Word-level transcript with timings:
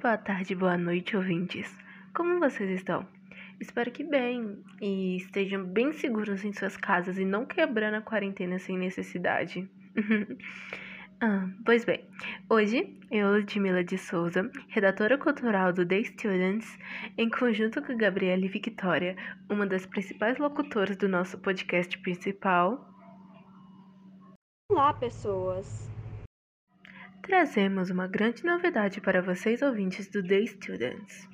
boa 0.00 0.16
tarde, 0.16 0.54
boa 0.54 0.78
noite, 0.78 1.16
ouvintes. 1.16 1.76
Como 2.14 2.40
vocês 2.40 2.70
estão? 2.70 3.06
Espero 3.60 3.90
que 3.90 4.02
bem 4.02 4.64
e 4.80 5.16
estejam 5.16 5.62
bem 5.64 5.92
seguros 5.92 6.44
em 6.44 6.52
suas 6.52 6.78
casas 6.78 7.18
e 7.18 7.26
não 7.26 7.44
quebrando 7.44 7.96
a 7.96 8.00
quarentena 8.00 8.58
sem 8.58 8.78
necessidade. 8.78 9.68
ah, 11.20 11.46
pois 11.64 11.84
bem, 11.84 12.08
hoje 12.48 12.98
eu, 13.10 13.32
Ludmila 13.32 13.84
de 13.84 13.98
Souza, 13.98 14.50
redatora 14.68 15.18
cultural 15.18 15.74
do 15.74 15.86
The 15.86 16.04
Students, 16.04 16.78
em 17.18 17.28
conjunto 17.28 17.82
com 17.82 17.96
Gabriela 17.96 18.44
e 18.44 18.48
Victoria, 18.48 19.14
uma 19.48 19.66
das 19.66 19.84
principais 19.84 20.38
locutoras 20.38 20.96
do 20.96 21.08
nosso 21.08 21.38
podcast 21.38 21.98
principal. 21.98 22.88
Olá, 24.72 24.94
pessoas! 24.94 25.99
Trazemos 27.22 27.90
uma 27.90 28.06
grande 28.06 28.44
novidade 28.44 29.00
para 29.00 29.20
vocês 29.20 29.60
ouvintes 29.62 30.08
do 30.08 30.26
The 30.26 30.46
Students. 30.46 31.28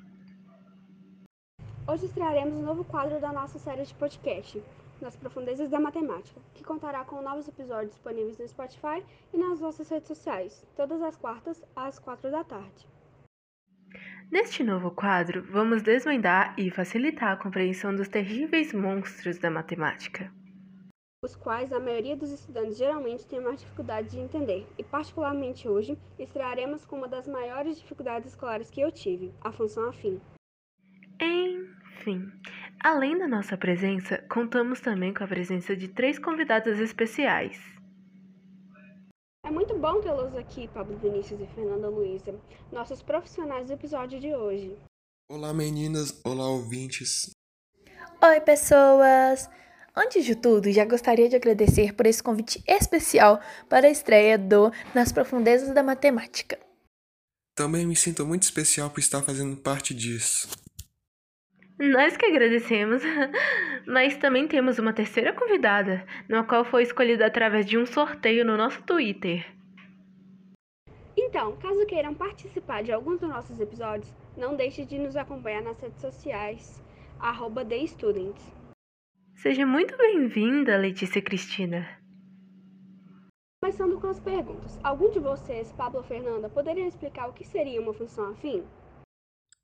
Hoje 1.87 2.05
estrearemos 2.05 2.53
um 2.53 2.61
novo 2.61 2.83
quadro 2.83 3.19
da 3.21 3.31
nossa 3.31 3.57
série 3.57 3.83
de 3.83 3.93
podcast, 3.93 4.61
Nas 5.01 5.15
Profundezas 5.15 5.69
da 5.69 5.79
Matemática, 5.79 6.41
que 6.53 6.63
contará 6.63 7.05
com 7.05 7.21
novos 7.21 7.47
episódios 7.47 7.91
disponíveis 7.91 8.37
no 8.37 8.47
Spotify 8.47 9.01
e 9.33 9.37
nas 9.37 9.61
nossas 9.61 9.89
redes 9.89 10.09
sociais, 10.09 10.65
todas 10.75 11.01
as 11.01 11.15
quartas 11.15 11.63
às 11.75 11.97
quatro 11.97 12.29
da 12.29 12.43
tarde. 12.43 12.85
Neste 14.29 14.63
novo 14.63 14.91
quadro, 14.91 15.41
vamos 15.49 15.81
desvendar 15.81 16.53
e 16.59 16.69
facilitar 16.69 17.31
a 17.31 17.37
compreensão 17.37 17.95
dos 17.95 18.09
terríveis 18.09 18.73
monstros 18.73 19.39
da 19.39 19.49
matemática 19.49 20.31
os 21.23 21.35
quais 21.35 21.73
a 21.73 21.79
maioria 21.79 22.15
dos 22.15 22.31
estudantes 22.31 22.77
geralmente 22.77 23.25
tem 23.25 23.41
mais 23.41 23.59
dificuldade 23.59 24.11
de 24.11 24.19
entender, 24.19 24.67
e 24.77 24.83
particularmente 24.83 25.67
hoje, 25.67 25.97
estrearemos 26.19 26.85
com 26.85 26.97
uma 26.97 27.07
das 27.07 27.27
maiores 27.27 27.79
dificuldades 27.79 28.29
escolares 28.29 28.69
que 28.69 28.81
eu 28.81 28.91
tive, 28.91 29.33
a 29.41 29.51
função 29.51 29.89
afim. 29.89 30.21
Enfim, 31.19 32.31
além 32.79 33.17
da 33.17 33.27
nossa 33.27 33.57
presença, 33.57 34.19
contamos 34.29 34.79
também 34.79 35.11
com 35.11 35.23
a 35.23 35.27
presença 35.27 35.75
de 35.75 35.87
três 35.87 36.19
convidadas 36.19 36.79
especiais. 36.79 37.59
É 39.43 39.49
muito 39.49 39.75
bom 39.75 39.99
tê-los 40.01 40.35
aqui, 40.35 40.67
Pablo 40.67 40.97
Vinícius 40.97 41.41
e 41.41 41.47
Fernanda 41.47 41.89
Luiza, 41.89 42.39
nossos 42.71 43.01
profissionais 43.01 43.67
do 43.67 43.73
episódio 43.73 44.19
de 44.19 44.35
hoje. 44.35 44.77
Olá 45.31 45.51
meninas, 45.51 46.21
olá 46.23 46.47
ouvintes. 46.47 47.31
Oi 48.21 48.41
pessoas! 48.41 49.49
Antes 49.99 50.25
de 50.25 50.35
tudo, 50.35 50.71
já 50.71 50.85
gostaria 50.85 51.27
de 51.27 51.35
agradecer 51.35 51.91
por 51.91 52.05
esse 52.05 52.21
convite 52.21 52.63
especial 52.67 53.41
para 53.67 53.87
a 53.87 53.89
estreia 53.89 54.37
do 54.37 54.71
Nas 54.93 55.11
Profundezas 55.11 55.73
da 55.73 55.81
Matemática. 55.81 56.59
Também 57.55 57.83
me 57.83 57.95
sinto 57.95 58.23
muito 58.23 58.43
especial 58.43 58.91
por 58.91 58.99
estar 58.99 59.23
fazendo 59.23 59.57
parte 59.57 59.95
disso. 59.95 60.49
Nós 61.79 62.15
que 62.15 62.27
agradecemos, 62.27 63.01
mas 63.87 64.15
também 64.17 64.47
temos 64.47 64.77
uma 64.77 64.93
terceira 64.93 65.33
convidada, 65.33 66.05
na 66.29 66.43
qual 66.43 66.63
foi 66.63 66.83
escolhida 66.83 67.25
através 67.25 67.65
de 67.65 67.75
um 67.75 67.87
sorteio 67.87 68.45
no 68.45 68.55
nosso 68.55 68.83
Twitter. 68.83 69.51
Então, 71.17 71.57
caso 71.57 71.87
queiram 71.87 72.13
participar 72.13 72.83
de 72.83 72.91
alguns 72.91 73.19
dos 73.19 73.29
nossos 73.29 73.59
episódios, 73.59 74.13
não 74.37 74.55
deixe 74.55 74.85
de 74.85 74.99
nos 74.99 75.15
acompanhar 75.15 75.63
nas 75.63 75.79
redes 75.79 75.99
sociais, 75.99 76.79
arroba 77.19 77.65
TheStudents. 77.65 78.56
Seja 79.41 79.67
muito 79.67 79.95
bem-vinda, 79.95 80.75
Letícia 80.77 81.21
Cristina. 81.21 81.87
Começando 83.61 84.01
com 84.01 84.07
as 84.07 84.19
perguntas. 84.19 84.79
Algum 84.83 85.11
de 85.11 85.19
vocês, 85.19 85.71
Pablo 85.73 85.99
ou 85.99 86.03
Fernanda, 86.03 86.49
poderiam 86.49 86.87
explicar 86.87 87.27
o 87.27 87.33
que 87.33 87.45
seria 87.45 87.79
uma 87.79 87.93
função 87.93 88.31
afim? 88.31 88.63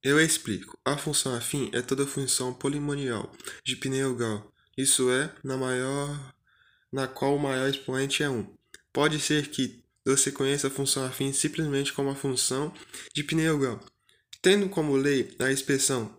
Eu 0.03 0.19
explico. 0.19 0.78
A 0.85 0.95
função 0.95 1.35
afim 1.35 1.72
é 1.73 1.81
toda 1.81 2.06
função 2.06 2.53
polimonial 2.53 3.31
de 3.66 3.75
Pinel-Gal. 3.75 4.47
Isso 4.78 5.09
é, 5.09 5.33
na 5.44 5.57
maior 5.57 6.35
na 6.91 7.07
qual 7.07 7.35
o 7.35 7.39
maior 7.39 7.67
expoente 7.67 8.22
é 8.22 8.29
1. 8.29 8.45
Pode 8.94 9.19
ser 9.19 9.47
que 9.47 9.83
você 10.06 10.31
conheça 10.31 10.67
a 10.67 10.72
função 10.72 11.03
afim 11.03 11.33
simplesmente 11.33 11.91
como 11.94 12.12
a 12.12 12.16
função 12.16 12.72
de 13.12 13.23
Pinel-Gal, 13.23 13.79
tendo 14.39 14.69
como 14.69 14.95
lei 14.95 15.35
a 15.39 15.51
expressão 15.51 16.16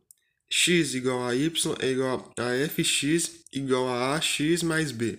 x 0.56 0.94
igual 0.94 1.26
a 1.26 1.34
y 1.34 1.50
é 1.80 1.86
igual 1.88 2.30
a 2.38 2.68
fx 2.68 3.44
igual 3.52 3.88
a 3.88 4.14
ax 4.14 4.62
mais 4.62 4.92
b. 4.92 5.18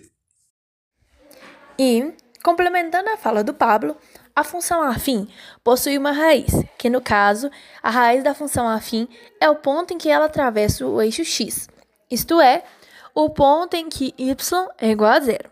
E, 1.77 2.13
complementando 2.41 3.09
a 3.09 3.17
fala 3.17 3.43
do 3.43 3.53
Pablo, 3.53 3.97
a 4.33 4.45
função 4.45 4.81
afim 4.81 5.27
possui 5.61 5.97
uma 5.97 6.13
raiz, 6.13 6.51
que 6.77 6.89
no 6.89 7.01
caso, 7.01 7.51
a 7.83 7.89
raiz 7.89 8.23
da 8.23 8.33
função 8.33 8.65
afim 8.69 9.09
é 9.41 9.49
o 9.49 9.57
ponto 9.57 9.93
em 9.93 9.97
que 9.97 10.07
ela 10.07 10.27
atravessa 10.27 10.87
o 10.87 11.01
eixo 11.01 11.25
x, 11.25 11.67
isto 12.09 12.39
é, 12.39 12.63
o 13.13 13.29
ponto 13.29 13.73
em 13.75 13.89
que 13.89 14.13
y 14.17 14.67
é 14.77 14.89
igual 14.89 15.11
a 15.11 15.19
zero. 15.19 15.51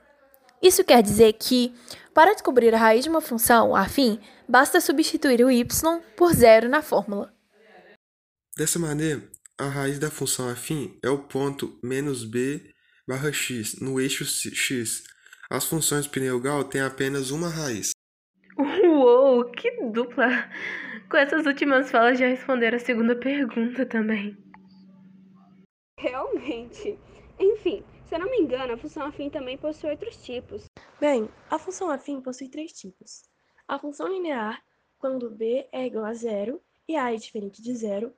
Isso 0.61 0.85
quer 0.85 1.03
dizer 1.03 1.33
que, 1.33 1.75
para 2.13 2.31
descobrir 2.31 2.73
a 2.73 2.77
raiz 2.77 3.03
de 3.03 3.09
uma 3.09 3.19
função 3.19 3.75
afim, 3.75 4.17
basta 4.47 4.79
substituir 4.79 5.43
o 5.43 5.51
y 5.51 5.65
por 6.15 6.33
zero 6.33 6.69
na 6.69 6.81
fórmula. 6.81 7.33
Dessa 8.55 8.79
maneira, 8.79 9.32
a 9.59 9.67
raiz 9.67 9.99
da 9.99 10.09
função 10.09 10.49
afim 10.49 10.97
é 11.03 11.09
o 11.09 11.19
ponto 11.19 11.77
menos 11.83 12.25
b 12.25 12.73
barra 13.07 13.31
x 13.31 13.79
no 13.79 13.99
eixo 13.99 14.25
x. 14.25 15.03
As 15.49 15.65
funções 15.65 16.07
Pinel-Gal 16.07 16.63
têm 16.63 16.81
apenas 16.81 17.29
uma 17.29 17.49
raiz. 17.49 17.91
Uou, 18.57 19.45
que 19.51 19.69
dupla! 19.91 20.49
Com 21.09 21.17
essas 21.17 21.45
últimas 21.45 21.91
falas 21.91 22.17
já 22.17 22.27
responderam 22.27 22.77
a 22.77 22.79
segunda 22.79 23.15
pergunta 23.15 23.85
também. 23.85 24.35
Realmente. 25.99 26.97
Enfim, 27.39 27.83
se 28.05 28.15
eu 28.15 28.19
não 28.19 28.31
me 28.31 28.37
engano, 28.37 28.73
a 28.73 28.77
função 28.77 29.05
afim 29.05 29.29
também 29.29 29.57
possui 29.57 29.91
outros 29.91 30.17
tipos. 30.17 30.65
Bem, 30.99 31.29
a 31.49 31.59
função 31.59 31.91
afim 31.91 32.21
possui 32.21 32.49
três 32.49 32.71
tipos. 32.71 33.23
A 33.67 33.77
função 33.77 34.07
linear, 34.07 34.63
quando 34.97 35.29
b 35.29 35.67
é 35.71 35.85
igual 35.85 36.05
a 36.05 36.13
zero 36.13 36.59
e 36.87 36.95
a 36.95 37.13
é 37.13 37.15
diferente 37.15 37.61
de 37.61 37.75
zero, 37.75 38.13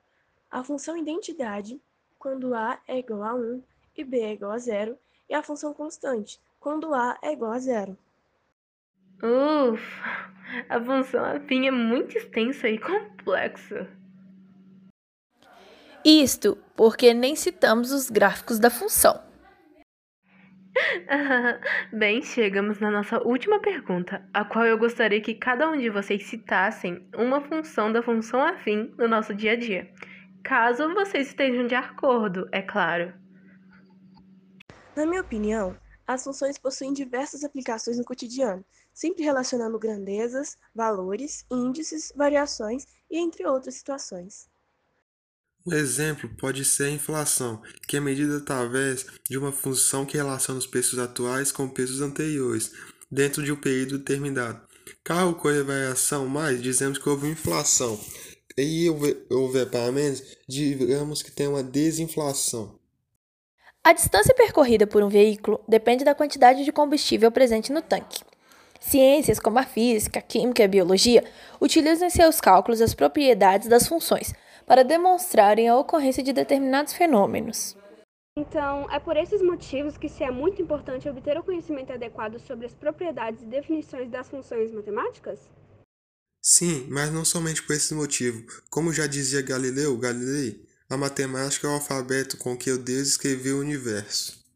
a 0.50 0.62
função 0.62 0.96
identidade, 0.96 1.80
quando 2.18 2.54
A 2.54 2.80
é 2.86 2.98
igual 2.98 3.22
a 3.22 3.34
1 3.34 3.62
e 3.96 4.04
B 4.04 4.20
é 4.20 4.32
igual 4.32 4.52
a 4.52 4.58
zero, 4.58 4.98
e 5.28 5.34
a 5.34 5.42
função 5.42 5.74
constante, 5.74 6.40
quando 6.60 6.94
A 6.94 7.18
é 7.22 7.32
igual 7.32 7.52
a 7.52 7.58
zero. 7.58 7.96
Ufa, 9.22 10.30
a 10.68 10.80
função 10.80 11.24
afim 11.24 11.66
é 11.66 11.70
muito 11.70 12.16
extensa 12.16 12.68
e 12.68 12.78
complexa. 12.78 13.88
Isto 16.04 16.56
porque 16.76 17.12
nem 17.12 17.34
citamos 17.34 17.90
os 17.90 18.10
gráficos 18.10 18.58
da 18.58 18.70
função. 18.70 19.20
Bem, 21.90 22.22
chegamos 22.22 22.78
na 22.78 22.90
nossa 22.90 23.18
última 23.26 23.58
pergunta, 23.58 24.22
a 24.32 24.44
qual 24.44 24.66
eu 24.66 24.78
gostaria 24.78 25.20
que 25.20 25.34
cada 25.34 25.68
um 25.68 25.76
de 25.76 25.88
vocês 25.88 26.24
citassem 26.26 27.08
uma 27.16 27.40
função 27.40 27.90
da 27.90 28.02
função 28.02 28.42
afim 28.42 28.94
no 28.98 29.08
nosso 29.08 29.34
dia 29.34 29.52
a 29.52 29.56
dia 29.56 29.90
caso 30.46 30.94
vocês 30.94 31.28
estejam 31.28 31.66
de 31.66 31.74
acordo, 31.74 32.48
é 32.52 32.62
claro. 32.62 33.12
Na 34.94 35.04
minha 35.04 35.20
opinião, 35.20 35.76
as 36.06 36.22
funções 36.22 36.56
possuem 36.56 36.92
diversas 36.92 37.42
aplicações 37.42 37.98
no 37.98 38.04
cotidiano, 38.04 38.64
sempre 38.94 39.24
relacionando 39.24 39.78
grandezas, 39.78 40.56
valores, 40.72 41.44
índices, 41.50 42.12
variações 42.14 42.86
e 43.10 43.18
entre 43.18 43.44
outras 43.44 43.74
situações. 43.74 44.48
Um 45.66 45.74
exemplo 45.74 46.30
pode 46.36 46.64
ser 46.64 46.84
a 46.84 46.90
inflação, 46.90 47.60
que 47.88 47.96
é 47.96 48.00
medida 48.00 48.36
através 48.36 49.04
de 49.28 49.36
uma 49.36 49.50
função 49.50 50.06
que 50.06 50.16
relaciona 50.16 50.60
os 50.60 50.66
preços 50.66 51.00
atuais 51.00 51.50
com 51.50 51.68
preços 51.68 52.00
anteriores, 52.00 52.70
dentro 53.10 53.42
de 53.42 53.50
um 53.50 53.56
período 53.56 53.98
determinado. 53.98 54.64
Caso 55.02 55.30
ocorra 55.30 55.64
variação 55.64 56.28
mais, 56.28 56.62
dizemos 56.62 56.98
que 56.98 57.08
houve 57.08 57.28
inflação 57.28 57.98
e 58.58 58.88
houver 59.30 59.70
pagamentos, 59.70 60.36
digamos 60.48 61.22
que 61.22 61.30
tem 61.30 61.46
uma 61.46 61.62
desinflação. 61.62 62.78
A 63.84 63.92
distância 63.92 64.34
percorrida 64.34 64.86
por 64.86 65.02
um 65.02 65.08
veículo 65.08 65.60
depende 65.68 66.04
da 66.04 66.14
quantidade 66.14 66.64
de 66.64 66.72
combustível 66.72 67.30
presente 67.30 67.72
no 67.72 67.82
tanque. 67.82 68.24
Ciências 68.80 69.38
como 69.38 69.58
a 69.58 69.62
física, 69.62 70.18
a 70.18 70.22
química 70.22 70.62
e 70.62 70.64
a 70.64 70.68
biologia 70.68 71.24
utilizam 71.60 72.08
em 72.08 72.10
seus 72.10 72.40
cálculos 72.40 72.80
as 72.80 72.94
propriedades 72.94 73.68
das 73.68 73.86
funções 73.86 74.34
para 74.66 74.82
demonstrarem 74.82 75.68
a 75.68 75.78
ocorrência 75.78 76.22
de 76.22 76.32
determinados 76.32 76.94
fenômenos. 76.94 77.76
Então, 78.38 78.90
é 78.90 78.98
por 78.98 79.16
esses 79.16 79.40
motivos 79.40 79.96
que 79.96 80.08
se 80.08 80.22
é 80.22 80.30
muito 80.30 80.60
importante 80.60 81.08
obter 81.08 81.38
o 81.38 81.42
conhecimento 81.42 81.92
adequado 81.92 82.38
sobre 82.38 82.66
as 82.66 82.74
propriedades 82.74 83.42
e 83.42 83.46
definições 83.46 84.10
das 84.10 84.28
funções 84.28 84.72
matemáticas? 84.72 85.48
Sim, 86.48 86.86
mas 86.88 87.12
não 87.12 87.24
somente 87.24 87.60
por 87.60 87.74
esse 87.74 87.92
motivo. 87.92 88.46
Como 88.70 88.92
já 88.92 89.08
dizia 89.08 89.42
Galileu 89.42 89.98
Galilei, 89.98 90.64
a 90.88 90.96
matemática 90.96 91.66
é 91.66 91.70
o 91.70 91.72
alfabeto 91.72 92.38
com 92.38 92.56
que 92.56 92.70
o 92.70 92.78
Deus 92.78 93.08
escreveu 93.08 93.56
o 93.56 93.60
universo. 93.62 94.46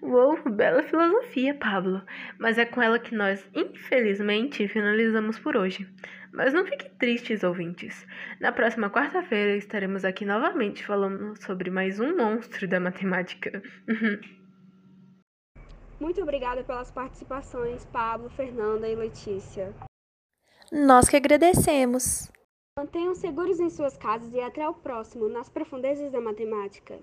Uou, 0.00 0.38
Uou, 0.38 0.54
bela 0.54 0.84
filosofia, 0.84 1.56
Pablo. 1.56 2.00
Mas 2.38 2.56
é 2.56 2.64
com 2.64 2.80
ela 2.80 3.00
que 3.00 3.16
nós, 3.16 3.44
infelizmente, 3.52 4.68
finalizamos 4.68 5.40
por 5.40 5.56
hoje. 5.56 5.92
Mas 6.32 6.54
não 6.54 6.64
fiquem 6.64 6.88
tristes, 7.00 7.42
ouvintes. 7.42 8.06
Na 8.40 8.52
próxima 8.52 8.88
quarta-feira 8.88 9.56
estaremos 9.56 10.04
aqui 10.04 10.24
novamente 10.24 10.86
falando 10.86 11.34
sobre 11.42 11.68
mais 11.68 11.98
um 11.98 12.16
monstro 12.16 12.68
da 12.68 12.78
matemática. 12.78 13.60
Muito 15.98 16.22
obrigada 16.22 16.62
pelas 16.62 16.92
participações, 16.92 17.84
Pablo, 17.86 18.30
Fernanda 18.30 18.86
e 18.86 18.94
Letícia. 18.94 19.74
Nós 20.72 21.08
que 21.08 21.16
agradecemos. 21.16 22.28
Mantenham 22.78 23.14
seguros 23.14 23.60
em 23.60 23.70
suas 23.70 23.96
casas 23.96 24.32
e 24.34 24.40
até 24.40 24.68
o 24.68 24.74
próximo, 24.74 25.28
nas 25.28 25.48
profundezas 25.48 26.10
da 26.12 26.20
matemática. 26.20 26.98